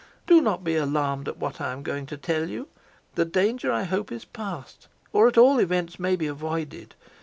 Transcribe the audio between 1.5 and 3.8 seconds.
I am going to tell you. The danger